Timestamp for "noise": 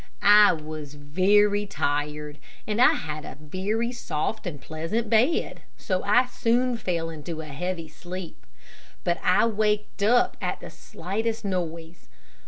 11.45-12.07